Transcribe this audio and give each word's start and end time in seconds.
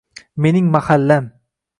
Mening 0.45 0.71
mahallam 0.75 1.29